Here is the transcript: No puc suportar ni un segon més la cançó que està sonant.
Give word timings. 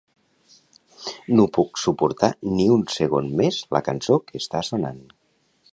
No 1.39 1.45
puc 1.57 1.81
suportar 1.81 2.31
ni 2.57 2.67
un 2.79 2.83
segon 2.95 3.29
més 3.43 3.61
la 3.77 3.87
cançó 3.91 4.21
que 4.31 4.43
està 4.45 4.65
sonant. 4.73 5.05